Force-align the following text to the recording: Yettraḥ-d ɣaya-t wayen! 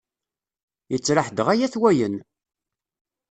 Yettraḥ-d 0.91 1.39
ɣaya-t 1.45 1.79
wayen! 1.81 2.15